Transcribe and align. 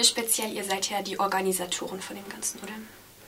Ihr 0.00 0.04
speziell, 0.04 0.50
ihr 0.54 0.64
seid 0.64 0.88
ja 0.88 1.02
die 1.02 1.20
Organisatoren 1.20 2.00
von 2.00 2.16
dem 2.16 2.26
Ganzen, 2.26 2.58
oder? 2.62 2.72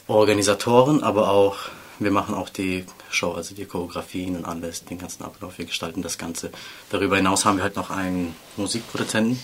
Organisatoren, 0.07 1.03
aber 1.03 1.31
auch, 1.31 1.57
wir 1.99 2.11
machen 2.11 2.35
auch 2.35 2.49
die 2.49 2.87
Show, 3.11 3.33
also 3.33 3.55
die 3.55 3.67
Choreografien 3.67 4.37
und 4.37 4.47
alles, 4.47 4.83
den 4.87 4.97
ganzen 4.97 5.23
Ablauf, 5.23 5.59
wir 5.59 5.67
gestalten 5.67 6.01
das 6.01 6.17
Ganze. 6.17 6.51
Darüber 6.89 7.17
hinaus 7.17 7.45
haben 7.45 7.59
wir 7.59 7.63
halt 7.63 7.77
noch 7.77 7.91
einen 7.91 8.35
Musikproduzenten, 8.57 9.39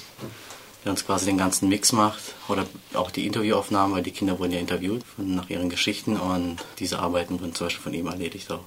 der 0.87 0.93
uns 0.93 1.04
quasi 1.04 1.27
den 1.27 1.37
ganzen 1.37 1.69
Mix 1.69 1.93
macht 1.93 2.35
oder 2.49 2.64
auch 2.95 3.11
die 3.11 3.27
Interviewaufnahmen, 3.27 3.95
weil 3.95 4.03
die 4.03 4.13
Kinder 4.13 4.39
wurden 4.39 4.53
ja 4.53 4.61
interviewt 4.61 5.05
nach 5.19 5.51
ihren 5.51 5.69
Geschichten 5.69 6.17
und 6.17 6.65
diese 6.79 6.99
Arbeiten 6.99 7.41
wurden 7.41 7.55
zum 7.55 7.67
Beispiel 7.67 7.83
von 7.83 7.93
ihm 7.93 8.07
erledigt 8.07 8.51
auch. 8.51 8.65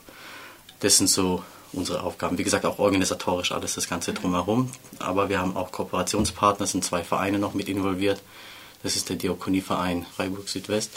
Das 0.81 0.99
sind 0.99 1.07
so 1.07 1.43
unsere 1.73 2.03
Aufgaben. 2.03 2.37
Wie 2.37 2.43
gesagt, 2.43 2.65
auch 2.65 2.79
organisatorisch 2.79 3.51
alles 3.51 3.75
das 3.75 3.89
Ganze 3.89 4.13
drumherum. 4.13 4.71
Aber 4.99 5.29
wir 5.29 5.39
haben 5.39 5.55
auch 5.55 5.71
Kooperationspartner, 5.71 6.67
sind 6.67 6.83
zwei 6.83 7.03
Vereine 7.03 7.39
noch 7.39 7.53
mit 7.53 7.69
involviert. 7.69 8.21
Das 8.83 8.95
ist 8.95 9.09
der 9.09 9.15
Diakonieverein 9.15 10.05
Freiburg 10.15 10.49
Südwest 10.49 10.91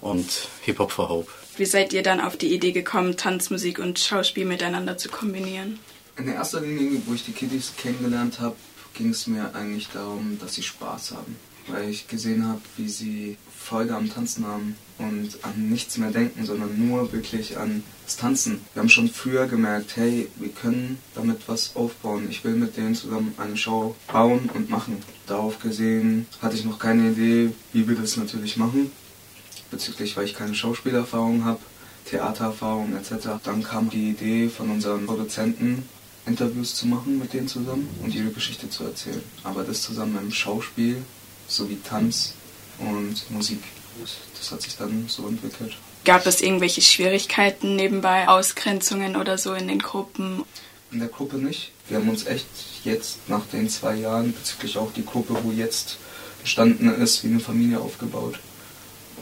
und 0.00 0.48
Hip 0.62 0.78
Hop 0.78 0.92
for 0.92 1.08
Hope. 1.08 1.30
Wie 1.56 1.64
seid 1.64 1.92
ihr 1.92 2.02
dann 2.02 2.20
auf 2.20 2.36
die 2.36 2.54
Idee 2.54 2.72
gekommen, 2.72 3.16
Tanzmusik 3.16 3.78
und 3.80 3.98
Schauspiel 3.98 4.44
miteinander 4.44 4.96
zu 4.96 5.08
kombinieren? 5.08 5.80
In 6.16 6.28
erster 6.28 6.60
Linie, 6.60 7.02
wo 7.06 7.14
ich 7.14 7.24
die 7.24 7.32
Kiddies 7.32 7.72
kennengelernt 7.76 8.40
habe, 8.40 8.56
ging 8.94 9.10
es 9.10 9.26
mir 9.26 9.54
eigentlich 9.54 9.88
darum, 9.88 10.38
dass 10.40 10.54
sie 10.54 10.62
Spaß 10.62 11.12
haben. 11.12 11.36
Weil 11.68 11.90
ich 11.90 12.08
gesehen 12.08 12.46
habe, 12.46 12.60
wie 12.76 12.88
sie 12.88 13.36
Freude 13.56 13.94
am 13.94 14.08
Tanzen 14.08 14.46
haben 14.46 14.76
und 14.98 15.44
an 15.44 15.68
nichts 15.68 15.98
mehr 15.98 16.10
denken, 16.10 16.44
sondern 16.44 16.88
nur 16.88 17.12
wirklich 17.12 17.58
an 17.58 17.82
das 18.04 18.16
Tanzen. 18.16 18.60
Wir 18.72 18.80
haben 18.80 18.88
schon 18.88 19.08
früher 19.08 19.46
gemerkt, 19.46 19.96
hey, 19.96 20.28
wir 20.36 20.48
können 20.48 20.98
damit 21.14 21.40
was 21.46 21.76
aufbauen. 21.76 22.28
Ich 22.30 22.44
will 22.44 22.54
mit 22.54 22.76
denen 22.76 22.94
zusammen 22.94 23.34
eine 23.36 23.56
Show 23.56 23.94
bauen 24.10 24.48
und 24.54 24.70
machen. 24.70 25.02
Darauf 25.26 25.58
gesehen 25.60 26.26
hatte 26.40 26.56
ich 26.56 26.64
noch 26.64 26.78
keine 26.78 27.10
Idee, 27.10 27.52
wie 27.72 27.86
wir 27.86 27.94
das 27.94 28.16
natürlich 28.16 28.56
machen. 28.56 28.90
Bezüglich, 29.70 30.16
weil 30.16 30.24
ich 30.24 30.34
keine 30.34 30.54
Schauspielerfahrung 30.54 31.44
habe, 31.44 31.60
Theatererfahrung 32.06 32.96
etc. 32.96 33.28
Dann 33.44 33.62
kam 33.62 33.90
die 33.90 34.10
Idee 34.10 34.48
von 34.48 34.70
unseren 34.70 35.04
Produzenten, 35.04 35.86
Interviews 36.24 36.74
zu 36.74 36.86
machen 36.86 37.18
mit 37.18 37.32
denen 37.32 37.48
zusammen 37.48 37.88
und 38.02 38.14
ihre 38.14 38.30
Geschichte 38.30 38.68
zu 38.70 38.84
erzählen. 38.84 39.22
Aber 39.44 39.64
das 39.64 39.82
zusammen 39.82 40.18
im 40.22 40.30
Schauspiel 40.30 41.02
sowie 41.48 41.78
Tanz 41.82 42.34
und 42.78 43.30
Musik. 43.30 43.60
Das 44.38 44.52
hat 44.52 44.62
sich 44.62 44.76
dann 44.76 45.06
so 45.08 45.26
entwickelt. 45.26 45.76
Gab 46.04 46.26
es 46.26 46.40
irgendwelche 46.40 46.80
Schwierigkeiten 46.80 47.74
nebenbei, 47.74 48.28
Ausgrenzungen 48.28 49.16
oder 49.16 49.36
so 49.36 49.54
in 49.54 49.66
den 49.66 49.80
Gruppen? 49.80 50.44
In 50.92 51.00
der 51.00 51.08
Gruppe 51.08 51.36
nicht. 51.36 51.72
Wir 51.88 51.98
haben 51.98 52.08
uns 52.08 52.26
echt 52.26 52.46
jetzt 52.84 53.28
nach 53.28 53.44
den 53.46 53.68
zwei 53.68 53.96
Jahren 53.96 54.32
bezüglich 54.32 54.78
auch 54.78 54.92
die 54.92 55.04
Gruppe, 55.04 55.36
wo 55.42 55.50
jetzt 55.50 55.98
entstanden 56.40 56.88
ist, 57.02 57.24
wie 57.24 57.28
eine 57.28 57.40
Familie 57.40 57.80
aufgebaut. 57.80 58.38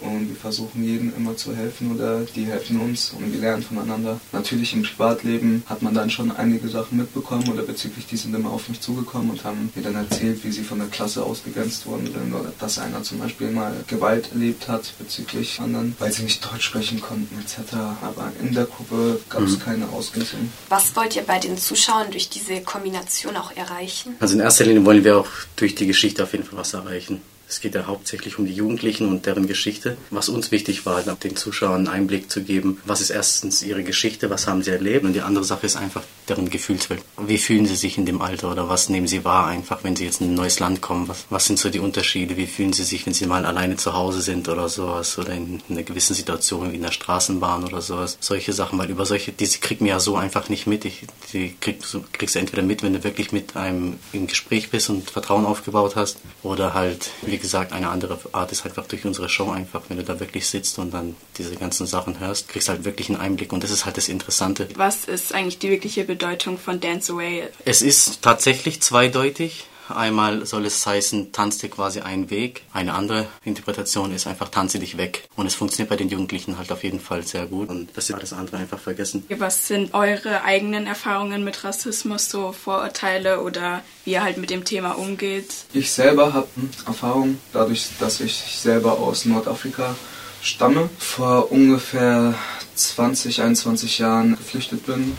Und 0.00 0.28
wir 0.28 0.36
versuchen 0.36 0.84
jedem 0.84 1.12
immer 1.16 1.36
zu 1.36 1.54
helfen 1.54 1.94
oder 1.94 2.20
die 2.34 2.46
helfen 2.46 2.80
uns 2.80 3.12
und 3.16 3.32
wir 3.32 3.40
lernen 3.40 3.62
voneinander. 3.62 4.20
Natürlich 4.32 4.72
im 4.74 4.82
Privatleben 4.82 5.62
hat 5.66 5.82
man 5.82 5.94
dann 5.94 6.10
schon 6.10 6.30
einige 6.30 6.68
Sachen 6.68 6.98
mitbekommen 6.98 7.48
oder 7.48 7.62
bezüglich 7.62 8.06
die 8.06 8.16
sind 8.16 8.34
immer 8.34 8.50
auf 8.50 8.68
mich 8.68 8.80
zugekommen 8.80 9.30
und 9.30 9.44
haben 9.44 9.70
mir 9.74 9.82
dann 9.82 9.94
erzählt, 9.94 10.44
wie 10.44 10.52
sie 10.52 10.62
von 10.62 10.78
der 10.78 10.88
Klasse 10.88 11.24
ausgegrenzt 11.24 11.86
wurden 11.86 12.08
oder 12.32 12.52
dass 12.58 12.78
einer 12.78 13.02
zum 13.02 13.18
Beispiel 13.18 13.50
mal 13.50 13.72
Gewalt 13.86 14.30
erlebt 14.32 14.68
hat 14.68 14.92
bezüglich 14.98 15.60
anderen, 15.60 15.96
weil 15.98 16.12
sie 16.12 16.22
nicht 16.22 16.44
Deutsch 16.44 16.66
sprechen 16.66 17.00
konnten 17.00 17.38
etc. 17.40 17.74
Aber 18.02 18.32
in 18.40 18.54
der 18.54 18.64
Gruppe 18.64 19.20
gab 19.28 19.42
es 19.42 19.58
mhm. 19.58 19.60
keine 19.60 19.88
Ausgrenzung. 19.88 20.50
Was 20.68 20.94
wollt 20.96 21.16
ihr 21.16 21.22
bei 21.22 21.38
den 21.38 21.56
Zuschauern 21.56 22.10
durch 22.10 22.28
diese 22.28 22.60
Kombination 22.60 23.36
auch 23.36 23.54
erreichen? 23.56 24.16
Also 24.20 24.34
in 24.34 24.40
erster 24.40 24.64
Linie 24.64 24.84
wollen 24.84 25.04
wir 25.04 25.18
auch 25.18 25.28
durch 25.56 25.74
die 25.74 25.86
Geschichte 25.86 26.22
auf 26.22 26.32
jeden 26.32 26.44
Fall 26.44 26.58
was 26.58 26.74
erreichen. 26.74 27.20
Es 27.48 27.60
geht 27.60 27.74
ja 27.74 27.86
hauptsächlich 27.86 28.38
um 28.38 28.46
die 28.46 28.54
Jugendlichen 28.54 29.08
und 29.08 29.26
deren 29.26 29.46
Geschichte. 29.46 29.96
Was 30.10 30.28
uns 30.28 30.50
wichtig 30.50 30.84
war, 30.84 31.02
den 31.02 31.36
Zuschauern 31.36 31.86
einen 31.86 31.88
Einblick 31.88 32.30
zu 32.30 32.42
geben, 32.42 32.80
was 32.84 33.00
ist 33.00 33.10
erstens 33.10 33.62
ihre 33.62 33.84
Geschichte, 33.84 34.30
was 34.30 34.46
haben 34.46 34.62
sie 34.62 34.72
erlebt 34.72 35.04
und 35.04 35.12
die 35.12 35.20
andere 35.20 35.44
Sache 35.44 35.66
ist 35.66 35.76
einfach 35.76 36.02
deren 36.28 36.50
Gefühlswelt. 36.50 37.02
Wie 37.18 37.38
fühlen 37.38 37.66
sie 37.66 37.76
sich 37.76 37.98
in 37.98 38.06
dem 38.06 38.20
Alter 38.20 38.50
oder 38.50 38.68
was 38.68 38.88
nehmen 38.88 39.06
sie 39.06 39.24
wahr 39.24 39.46
einfach, 39.46 39.84
wenn 39.84 39.96
sie 39.96 40.04
jetzt 40.04 40.20
in 40.20 40.30
ein 40.30 40.34
neues 40.34 40.58
Land 40.60 40.80
kommen? 40.80 41.08
Was, 41.08 41.26
was 41.30 41.46
sind 41.46 41.58
so 41.58 41.70
die 41.70 41.78
Unterschiede? 41.78 42.36
Wie 42.36 42.46
fühlen 42.46 42.72
sie 42.72 42.84
sich, 42.84 43.06
wenn 43.06 43.14
sie 43.14 43.26
mal 43.26 43.46
alleine 43.46 43.76
zu 43.76 43.94
Hause 43.94 44.20
sind 44.22 44.48
oder 44.48 44.68
sowas 44.68 45.18
oder 45.18 45.32
in 45.32 45.62
einer 45.68 45.82
gewissen 45.82 46.14
Situation 46.14 46.72
wie 46.72 46.76
in 46.76 46.82
der 46.82 46.92
Straßenbahn 46.92 47.64
oder 47.64 47.80
sowas? 47.80 48.18
Solche 48.20 48.52
Sachen, 48.52 48.78
weil 48.78 48.90
über 48.90 49.06
solche, 49.06 49.32
diese 49.32 49.58
kriegt 49.58 49.80
man 49.80 49.90
ja 49.90 50.00
so 50.00 50.16
einfach 50.16 50.48
nicht 50.48 50.66
mit. 50.66 50.84
Ich, 50.84 51.04
die 51.32 51.54
krieg, 51.60 51.80
kriegst 52.12 52.34
du 52.34 52.38
entweder 52.38 52.62
mit, 52.62 52.82
wenn 52.82 52.92
du 52.92 53.04
wirklich 53.04 53.32
mit 53.32 53.56
einem 53.56 53.98
im 54.12 54.26
Gespräch 54.26 54.70
bist 54.70 54.90
und 54.90 55.10
Vertrauen 55.10 55.46
aufgebaut 55.46 55.96
hast 55.96 56.18
oder 56.42 56.74
halt, 56.74 57.10
wie 57.22 57.38
gesagt, 57.38 57.72
eine 57.72 57.88
andere 57.88 58.18
Art 58.32 58.52
ist 58.52 58.66
einfach 58.66 58.86
durch 58.86 59.04
unsere 59.04 59.28
Show 59.28 59.50
einfach, 59.50 59.82
wenn 59.88 59.96
du 59.96 60.04
da 60.04 60.18
wirklich 60.20 60.46
sitzt 60.46 60.78
und 60.78 60.92
dann 60.92 61.14
diese 61.38 61.54
ganzen 61.54 61.86
Sachen 61.86 62.18
hörst, 62.20 62.48
kriegst 62.48 62.68
halt 62.68 62.84
wirklich 62.84 63.08
einen 63.08 63.20
Einblick 63.20 63.52
und 63.52 63.62
das 63.62 63.70
ist 63.70 63.84
halt 63.84 63.96
das 63.96 64.08
Interessante. 64.08 64.68
Was 64.74 65.04
ist 65.04 65.34
eigentlich 65.34 65.58
die 65.58 65.70
wirkliche 65.70 66.04
Bedeutung 66.04 66.15
von 66.58 66.80
Dance 66.80 67.12
Away? 67.12 67.48
Es 67.64 67.82
ist 67.82 68.22
tatsächlich 68.22 68.82
zweideutig. 68.82 69.66
Einmal 69.88 70.44
soll 70.46 70.66
es 70.66 70.84
heißen, 70.84 71.32
tanz 71.32 71.58
dir 71.58 71.68
quasi 71.68 72.00
einen 72.00 72.30
Weg. 72.30 72.62
Eine 72.72 72.94
andere 72.94 73.26
Interpretation 73.44 74.12
ist 74.12 74.26
einfach, 74.26 74.48
tanze 74.48 74.78
dich 74.78 74.96
weg. 74.96 75.28
Und 75.36 75.46
es 75.46 75.54
funktioniert 75.54 75.90
bei 75.90 75.96
den 75.96 76.08
Jugendlichen 76.08 76.58
halt 76.58 76.72
auf 76.72 76.82
jeden 76.82 77.00
Fall 77.00 77.24
sehr 77.24 77.46
gut. 77.46 77.68
Und 77.68 77.96
das 77.96 78.10
ist 78.10 78.14
alles 78.14 78.32
andere 78.32 78.56
einfach 78.56 78.78
vergessen. 78.78 79.24
Was 79.38 79.68
sind 79.68 79.94
eure 79.94 80.42
eigenen 80.42 80.86
Erfahrungen 80.86 81.44
mit 81.44 81.62
Rassismus, 81.62 82.28
so 82.28 82.52
Vorurteile 82.52 83.42
oder 83.42 83.82
wie 84.04 84.12
ihr 84.12 84.24
halt 84.24 84.38
mit 84.38 84.50
dem 84.50 84.64
Thema 84.64 84.92
umgeht? 84.92 85.52
Ich 85.72 85.92
selber 85.92 86.32
habe 86.32 86.48
Erfahrung 86.86 87.38
dadurch, 87.52 87.88
dass 88.00 88.20
ich 88.20 88.34
selber 88.34 88.98
aus 88.98 89.24
Nordafrika 89.24 89.94
stamme. 90.42 90.90
Vor 90.98 91.52
ungefähr 91.52 92.34
20, 92.74 93.40
21 93.40 93.98
Jahren 93.98 94.36
geflüchtet 94.36 94.86
bin 94.86 95.16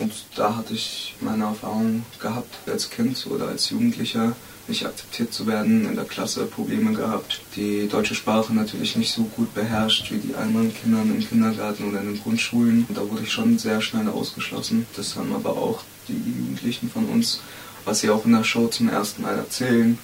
und 0.00 0.12
da 0.34 0.56
hatte 0.56 0.74
ich 0.74 1.14
meine 1.20 1.44
Erfahrung 1.44 2.04
gehabt 2.20 2.54
als 2.66 2.90
Kind 2.90 3.26
oder 3.26 3.48
als 3.48 3.70
Jugendlicher, 3.70 4.34
nicht 4.66 4.86
akzeptiert 4.86 5.32
zu 5.32 5.46
werden, 5.46 5.86
in 5.86 5.96
der 5.96 6.04
Klasse 6.04 6.46
Probleme 6.46 6.92
gehabt, 6.92 7.40
die 7.56 7.88
deutsche 7.88 8.14
Sprache 8.14 8.54
natürlich 8.54 8.96
nicht 8.96 9.12
so 9.12 9.24
gut 9.24 9.52
beherrscht 9.52 10.10
wie 10.10 10.18
die 10.18 10.34
anderen 10.34 10.72
Kinder 10.72 11.02
im 11.02 11.18
Kindergarten 11.18 11.88
oder 11.88 12.00
in 12.00 12.14
den 12.14 12.22
Grundschulen. 12.22 12.86
Und 12.88 12.96
da 12.96 13.02
wurde 13.08 13.24
ich 13.24 13.32
schon 13.32 13.58
sehr 13.58 13.80
schnell 13.80 14.08
ausgeschlossen. 14.08 14.86
Das 14.96 15.16
haben 15.16 15.34
aber 15.34 15.50
auch 15.50 15.82
die 16.08 16.14
Jugendlichen 16.14 16.90
von 16.90 17.06
uns, 17.06 17.40
was 17.84 18.00
sie 18.00 18.10
auch 18.10 18.24
in 18.24 18.32
der 18.32 18.44
Show 18.44 18.68
zum 18.68 18.88
ersten 18.88 19.22
Mal 19.22 19.36
erzählen, 19.36 19.98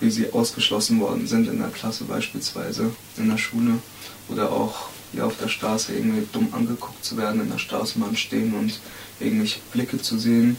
wie 0.00 0.10
sie 0.10 0.32
ausgeschlossen 0.32 1.00
worden 1.00 1.26
sind 1.26 1.48
in 1.48 1.58
der 1.58 1.68
Klasse 1.68 2.04
beispielsweise, 2.04 2.90
in 3.16 3.28
der 3.28 3.38
Schule 3.38 3.78
oder 4.28 4.50
auch 4.52 4.88
hier 5.14 5.26
auf 5.26 5.38
der 5.40 5.48
Straße 5.48 5.94
irgendwie 5.94 6.26
dumm 6.32 6.48
angeguckt 6.52 7.04
zu 7.04 7.16
werden, 7.16 7.40
in 7.40 7.50
der 7.50 7.58
Straßenbahn 7.58 8.16
stehen 8.16 8.54
und 8.54 8.78
irgendwelche 9.20 9.60
Blicke 9.72 10.00
zu 10.00 10.18
sehen. 10.18 10.56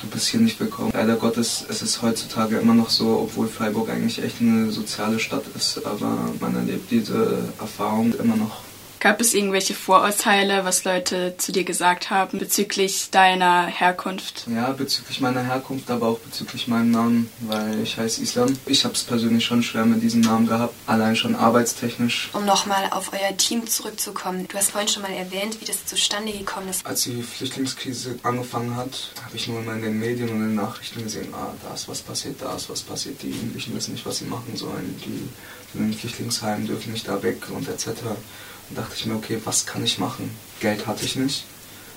Du 0.00 0.08
bist 0.08 0.28
hier 0.28 0.40
nicht 0.40 0.60
willkommen. 0.60 0.90
Leider 0.92 1.16
Gottes, 1.16 1.64
es 1.68 1.80
ist 1.80 2.02
heutzutage 2.02 2.58
immer 2.58 2.74
noch 2.74 2.90
so, 2.90 3.18
obwohl 3.20 3.48
Freiburg 3.48 3.88
eigentlich 3.88 4.22
echt 4.22 4.40
eine 4.40 4.70
soziale 4.70 5.18
Stadt 5.18 5.44
ist, 5.54 5.80
aber 5.86 6.18
man 6.38 6.54
erlebt 6.54 6.90
diese 6.90 7.48
Erfahrung 7.58 8.12
immer 8.18 8.36
noch 8.36 8.65
Gab 9.00 9.20
es 9.20 9.34
irgendwelche 9.34 9.74
Vorurteile, 9.74 10.64
was 10.64 10.84
Leute 10.84 11.34
zu 11.36 11.52
dir 11.52 11.64
gesagt 11.64 12.10
haben 12.10 12.38
bezüglich 12.38 13.10
deiner 13.10 13.66
Herkunft? 13.66 14.46
Ja, 14.52 14.70
bezüglich 14.72 15.20
meiner 15.20 15.42
Herkunft, 15.42 15.90
aber 15.90 16.08
auch 16.08 16.18
bezüglich 16.18 16.66
meinem 16.66 16.90
Namen, 16.90 17.30
weil 17.40 17.80
ich 17.82 17.98
heiße 17.98 18.22
Islam. 18.22 18.56
Ich 18.66 18.84
habe 18.84 18.94
es 18.94 19.04
persönlich 19.04 19.44
schon 19.44 19.62
schwer 19.62 19.84
mit 19.84 20.02
diesem 20.02 20.22
Namen 20.22 20.46
gehabt, 20.46 20.74
allein 20.86 21.14
schon 21.14 21.34
arbeitstechnisch. 21.34 22.30
Um 22.32 22.46
nochmal 22.46 22.88
auf 22.90 23.12
euer 23.12 23.36
Team 23.36 23.66
zurückzukommen, 23.66 24.48
du 24.48 24.56
hast 24.56 24.70
vorhin 24.70 24.88
schon 24.88 25.02
mal 25.02 25.12
erwähnt, 25.12 25.60
wie 25.60 25.66
das 25.66 25.84
zustande 25.84 26.32
gekommen 26.32 26.68
ist. 26.68 26.86
Als 26.86 27.02
die 27.02 27.22
Flüchtlingskrise 27.22 28.18
angefangen 28.22 28.76
hat, 28.76 29.10
habe 29.24 29.36
ich 29.36 29.46
nur 29.46 29.60
immer 29.60 29.74
in 29.74 29.82
den 29.82 29.98
Medien 29.98 30.30
und 30.30 30.36
in 30.36 30.48
den 30.48 30.54
Nachrichten 30.54 31.02
gesehen, 31.02 31.28
ah, 31.34 31.52
da 31.62 31.74
ist 31.74 31.88
was 31.88 32.00
passiert, 32.00 32.40
da 32.40 32.56
ist 32.56 32.70
was 32.70 32.82
passiert, 32.82 33.22
die 33.22 33.30
Jugendlichen 33.30 33.74
wissen 33.74 33.92
nicht, 33.92 34.06
was 34.06 34.18
sie 34.18 34.24
machen 34.24 34.56
sollen, 34.56 35.00
die 35.04 35.28
in 35.76 35.90
den 35.90 35.98
Flüchtlingsheimen 35.98 36.66
dürfen 36.66 36.92
nicht 36.92 37.08
da 37.08 37.22
weg 37.22 37.48
und 37.50 37.68
etc. 37.68 37.86
Dann 38.04 38.76
dachte 38.76 38.94
ich 38.96 39.06
mir, 39.06 39.14
okay, 39.14 39.40
was 39.44 39.66
kann 39.66 39.84
ich 39.84 39.98
machen? 39.98 40.30
Geld 40.60 40.86
hatte 40.86 41.04
ich 41.04 41.16
nicht. 41.16 41.44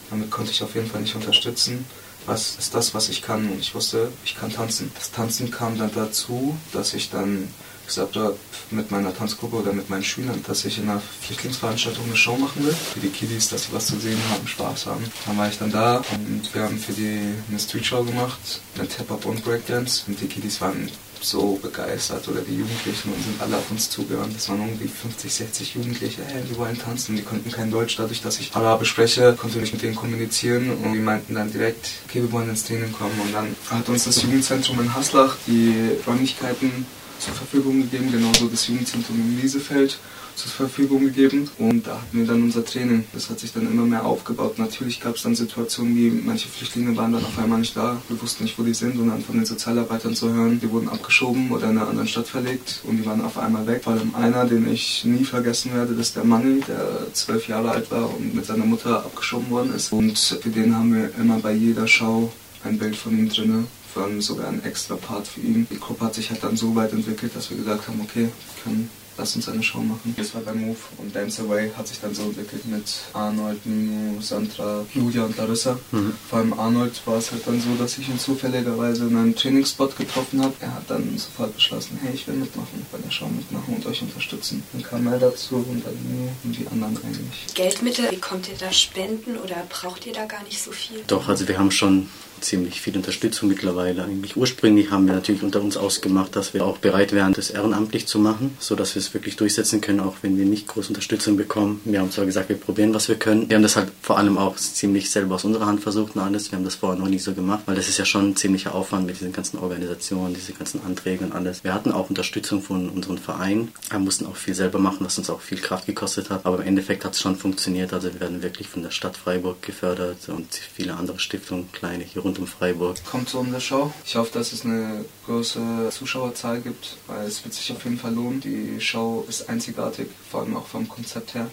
Damit 0.10 0.32
konnte 0.32 0.52
ich 0.52 0.64
auf 0.64 0.76
jeden 0.76 0.90
Fall 0.90 1.02
nicht 1.02 1.16
unterstützen. 1.16 1.86
Was 2.26 2.58
ist 2.58 2.76
das, 2.76 2.94
was 2.94 3.10
ich 3.10 3.22
kann? 3.22 3.50
Und 3.50 3.60
ich 3.60 3.74
wusste, 3.74 4.12
ich 4.26 4.36
kann 4.36 4.52
tanzen. 4.52 4.92
Das 4.96 5.12
Tanzen 5.12 5.52
kam 5.52 5.78
dann 5.78 5.92
dazu, 5.94 6.58
dass 6.74 6.94
ich 6.94 7.10
dann 7.10 7.48
gesagt 7.90 8.16
habe, 8.16 8.38
mit 8.72 8.92
meiner 8.92 9.16
Tanzgruppe 9.16 9.58
oder 9.58 9.74
mit 9.74 9.90
meinen 9.90 10.04
Schülern, 10.04 10.42
dass 10.48 10.64
ich 10.66 10.78
in 10.78 10.90
einer 10.90 11.02
Flüchtlingsveranstaltung 11.22 12.06
eine 12.06 12.16
Show 12.16 12.38
machen 12.38 12.66
will. 12.66 12.74
Für 12.74 13.00
die 13.00 13.10
Kiddies, 13.10 13.50
dass 13.50 13.64
sie 13.64 13.74
was 13.74 13.88
zu 13.88 14.00
sehen 14.00 14.20
haben, 14.32 14.48
Spaß 14.48 14.86
haben. 14.86 15.04
Dann 15.26 15.38
war 15.38 15.50
ich 15.50 15.58
dann 15.58 15.72
da 15.72 15.98
und 15.98 16.54
wir 16.54 16.64
haben 16.64 16.78
für 16.78 16.94
die 16.94 17.20
eine 17.50 17.60
Street-Show 17.60 18.04
gemacht 18.04 18.62
mit 18.78 18.94
Hip-Hop 18.94 19.26
und 19.26 19.44
Breakdance. 19.44 20.04
Und 20.08 20.20
die 20.22 20.28
Kiddies 20.28 20.62
waren 20.62 20.90
so 21.22 21.60
begeistert 21.62 22.28
oder 22.28 22.42
die 22.42 22.56
Jugendlichen 22.56 23.12
und 23.12 23.24
sind 23.24 23.42
alle 23.42 23.58
auf 23.58 23.70
uns 23.72 23.90
zugerannt. 23.90 24.36
Das 24.36 24.50
waren 24.50 24.62
irgendwie 24.62 24.88
50, 24.88 25.34
60 25.34 25.76
Jugendliche, 25.76 26.22
hey, 26.26 26.44
die 26.50 26.58
wollen 26.58 26.78
tanzen. 26.78 27.16
Die 27.16 27.24
konnten 27.24 27.52
kein 27.52 27.72
Deutsch, 27.72 27.98
dadurch, 27.98 28.22
dass 28.22 28.40
ich 28.40 28.56
Arabisch 28.56 28.90
spreche, 28.90 29.34
konnte 29.34 29.60
ich 29.60 29.74
mit 29.74 29.82
denen 29.82 29.96
kommunizieren 29.96 30.72
und 30.72 30.94
die 30.94 31.00
meinten 31.00 31.36
dann 31.36 31.52
direkt, 31.52 31.90
okay, 32.08 32.22
wir 32.22 32.32
wollen 32.32 32.50
ins 32.50 32.64
Training 32.64 32.92
kommen. 32.94 33.20
Und 33.22 33.34
dann 33.34 33.56
hat 33.70 33.90
uns 33.90 34.06
das 34.06 34.22
Jugendzentrum 34.22 34.80
in 34.80 34.94
Haslach 34.94 35.36
die 35.48 35.92
Räumlichkeiten 36.08 36.86
zur 37.20 37.34
Verfügung 37.34 37.82
gegeben, 37.82 38.12
genauso 38.12 38.48
das 38.48 38.68
Jugendzentrum 38.68 39.20
in 39.20 39.42
Liesefeld 39.42 40.00
zur 40.36 40.52
Verfügung 40.52 41.02
gegeben 41.02 41.50
und 41.58 41.86
da 41.86 41.96
hatten 42.02 42.18
wir 42.18 42.26
dann 42.26 42.42
unser 42.42 42.64
Training. 42.64 43.04
Das 43.14 43.30
hat 43.30 43.40
sich 43.40 43.52
dann 43.52 43.70
immer 43.70 43.84
mehr 43.84 44.06
aufgebaut. 44.06 44.58
Natürlich 44.58 45.02
gab 45.02 45.16
es 45.16 45.24
dann 45.24 45.36
Situationen 45.36 45.96
wie 45.96 46.10
manche 46.10 46.48
Flüchtlinge 46.48 46.96
waren 46.96 47.12
dann 47.12 47.26
auf 47.26 47.38
einmal 47.38 47.60
nicht 47.60 47.76
da, 47.76 48.02
wir 48.08 48.22
wussten 48.22 48.44
nicht, 48.44 48.58
wo 48.58 48.64
die 48.64 48.74
sind 48.74 48.98
und 48.98 49.10
dann 49.10 49.22
von 49.22 49.36
den 49.36 49.46
Sozialarbeitern 49.46 50.16
zu 50.16 50.32
hören, 50.32 50.60
die 50.62 50.72
wurden 50.72 50.88
abgeschoben 50.88 51.52
oder 51.52 51.70
in 51.70 51.78
eine 51.78 51.88
andere 51.88 52.08
Stadt 52.08 52.28
verlegt 52.28 52.82
und 52.86 52.98
die 52.98 53.06
waren 53.06 53.22
auf 53.22 53.38
einmal 53.38 53.68
weg. 53.68 53.84
Vor 53.84 53.94
allem 53.94 54.16
einer, 54.16 54.46
den 54.46 54.72
ich 54.72 55.04
nie 55.04 55.26
vergessen 55.26 55.74
werde, 55.74 55.94
das 55.94 56.08
ist 56.08 56.16
der 56.16 56.24
Manni, 56.24 56.62
der 56.62 57.14
zwölf 57.14 57.48
Jahre 57.50 57.72
alt 57.72 57.92
war 57.92 58.10
und 58.16 58.34
mit 58.34 58.46
seiner 58.46 58.66
Mutter 58.66 58.98
abgeschoben 59.04 59.50
worden 59.50 59.74
ist 59.76 59.92
und 59.92 60.18
für 60.18 60.50
den 60.50 60.76
haben 60.76 60.94
wir 60.94 61.12
immer 61.20 61.40
bei 61.40 61.52
jeder 61.52 61.88
Schau 61.88 62.32
ein 62.64 62.78
Bild 62.78 62.96
von 62.96 63.18
ihm 63.18 63.30
drinne 63.30 63.66
vor 63.94 64.04
allem 64.04 64.22
sogar 64.22 64.48
ein 64.48 64.64
extra 64.64 64.96
Part 64.96 65.28
für 65.28 65.42
ihn. 65.42 65.68
Die 65.70 65.80
Gruppe 65.80 66.06
hat 66.06 66.16
sich 66.16 66.30
halt 66.30 66.44
dann 66.44 66.58
so 66.58 66.76
weit 66.76 66.94
entwickelt, 66.94 67.36
dass 67.36 67.50
wir 67.50 67.58
gesagt 67.58 67.88
haben, 67.88 68.02
okay, 68.02 68.24
wir 68.24 68.64
können 68.64 68.90
lass 69.20 69.36
uns 69.36 69.50
eine 69.50 69.62
Show 69.62 69.80
machen. 69.80 70.16
Das 70.18 70.34
war 70.34 70.42
beim 70.42 70.62
Move 70.62 70.78
und 70.98 71.16
Dance 71.16 71.42
Away 71.42 71.72
hat 71.78 71.88
sich 71.88 72.00
dann 72.00 72.14
so 72.16 72.24
entwickelt 72.24 72.66
mit 72.66 72.86
Arnold, 73.14 73.66
Nino, 73.66 74.22
Sandra, 74.22 74.86
Julia 74.94 75.26
und 75.26 75.38
Larissa. 75.38 75.78
Mhm. 75.92 76.14
Vor 76.30 76.40
allem 76.40 76.54
Arnold 76.54 77.02
war 77.06 77.18
es 77.18 77.32
halt 77.32 77.46
dann 77.46 77.60
so, 77.60 77.76
dass 77.78 77.98
ich 77.98 78.08
ihn 78.08 78.18
zufälligerweise 78.18 79.08
in 79.08 79.18
einem 79.18 79.36
Trainingsspot 79.36 79.98
getroffen 79.98 80.42
habe. 80.42 80.54
Er 80.62 80.74
hat 80.74 80.90
dann 80.90 81.18
sofort 81.18 81.54
beschlossen, 81.54 82.00
hey, 82.02 82.14
ich 82.14 82.28
will 82.28 82.36
mitmachen, 82.36 82.86
bei 82.92 82.98
der 82.98 83.12
Show 83.12 83.28
mitmachen 83.28 83.76
und 83.76 83.86
euch 83.86 84.02
unterstützen. 84.02 84.64
Dann 84.72 84.84
kam 84.84 85.06
er 85.08 85.20
dazu 85.20 85.56
und 85.56 85.86
dann 85.86 85.94
Nino 85.96 86.32
und 86.44 86.58
die 86.58 86.66
anderen 86.68 86.98
eigentlich. 86.98 87.54
Geldmittel, 87.54 88.10
wie 88.12 88.20
kommt 88.20 88.48
ihr 88.48 88.58
da 88.58 88.72
Spenden 88.72 89.38
oder 89.38 89.68
braucht 89.70 90.06
ihr 90.06 90.14
da 90.14 90.26
gar 90.26 90.44
nicht 90.44 90.62
so 90.62 90.72
viel? 90.72 91.04
Doch, 91.08 91.28
also 91.28 91.48
wir 91.48 91.60
haben 91.60 91.72
schon 91.72 92.10
ziemlich 92.42 92.82
viel 92.82 92.96
Unterstützung 92.96 93.50
mittlerweile. 93.50 94.04
Eigentlich 94.04 94.36
ursprünglich 94.36 94.92
haben 94.92 95.08
wir 95.08 95.14
natürlich 95.14 95.44
unter 95.44 95.62
uns 95.62 95.78
ausgemacht, 95.78 96.36
dass 96.36 96.54
wir 96.54 96.66
auch 96.66 96.78
bereit 96.78 97.14
wären, 97.14 97.34
das 97.34 97.50
ehrenamtlich 97.50 98.08
zu 98.08 98.20
machen, 98.20 98.56
so 98.60 98.76
dass 98.76 98.96
wir 98.96 99.02
es 99.02 99.14
wirklich 99.14 99.36
durchsetzen 99.36 99.82
können, 99.82 100.00
auch 100.00 100.16
wenn 100.22 100.38
wir 100.38 100.46
nicht 100.46 100.68
große 100.68 100.90
Unterstützung 100.90 101.38
bekommen. 101.38 101.82
Wir 101.86 102.00
haben 102.00 102.12
zwar 102.12 102.26
gesagt, 102.26 102.50
wir 102.50 102.58
probieren, 102.58 102.94
was 102.94 103.08
wir 103.08 103.16
können. 103.16 103.50
Wir 103.50 103.56
haben 103.56 103.64
das 103.64 103.76
halt 103.76 103.92
vor 104.02 104.18
allem 104.18 104.38
auch 104.38 104.56
ziemlich 104.56 105.10
selber 105.10 105.36
aus 105.36 105.44
unserer 105.44 105.66
Hand 105.66 105.82
versucht 105.82 106.16
und 106.16 106.22
alles. 106.22 106.52
Wir 106.52 106.58
haben 106.58 106.66
das 106.66 106.76
vorher 106.76 107.00
noch 107.00 107.08
nie 107.10 107.20
so 107.20 107.34
gemacht, 107.34 107.64
weil 107.66 107.76
das 107.76 107.90
ist 107.90 107.98
ja 107.98 108.06
schon 108.06 108.30
ein 108.30 108.36
ziemlicher 108.36 108.76
Aufwand 108.76 109.06
mit 109.06 109.20
diesen 109.20 109.34
ganzen 109.34 109.60
Organisationen, 109.60 110.34
diese 110.34 110.54
ganzen 110.54 110.82
Anträge 110.86 111.26
und 111.26 111.34
alles. 111.34 111.64
Wir 111.64 111.74
hatten 111.74 111.92
auch 111.92 112.10
Unterstützung 112.10 112.62
von 112.62 112.90
unserem 112.90 113.18
Verein, 113.18 113.70
wir 113.90 114.00
mussten 114.00 114.26
auch 114.26 114.36
viel 114.36 114.54
selber 114.54 114.80
machen, 114.80 115.06
was 115.06 115.18
uns 115.18 115.30
auch 115.30 115.42
viel 115.42 115.60
Kraft 115.60 115.86
gekostet 115.86 116.30
hat. 116.30 116.46
Aber 116.46 116.60
im 116.60 116.68
Endeffekt 116.68 117.06
hat 117.06 117.14
es 117.14 117.22
schon 117.22 117.36
funktioniert. 117.36 117.94
Also 117.94 118.14
wir 118.14 118.20
werden 118.20 118.42
wirklich 118.42 118.68
von 118.68 118.84
der 118.84 118.92
Stadt 118.92 119.18
Freiburg 119.18 119.62
gefördert 119.62 120.30
und 120.30 120.48
viele 120.54 120.96
andere 120.96 121.20
Stiftungen, 121.20 121.72
kleine 121.72 122.04
hier 122.04 122.26
rund 122.30 122.40
um 122.40 122.48
Freiburg. 122.48 123.04
Kommt 123.06 123.30
zu 123.30 123.40
unserer 123.40 123.60
Show. 123.60 123.92
Ich 124.06 124.16
hoffe, 124.16 124.32
dass 124.34 124.54
es 124.54 124.64
eine 124.64 125.04
große 125.26 125.90
Zuschauerzahl 125.92 126.62
gibt, 126.62 126.98
weil 127.08 127.26
es 127.26 127.44
wird 127.44 127.54
sich 127.56 127.72
auf 127.72 127.84
jeden 127.84 127.98
Fall 127.98 128.14
lohnen. 128.14 128.40
Die 128.40 128.80
Show 128.80 129.26
ist 129.28 129.50
einzigartig, 129.50 130.08
vor 130.30 130.42
allem 130.42 130.56
auch 130.56 130.68
vom 130.68 130.88
Konzept 130.88 131.34
her. 131.34 131.48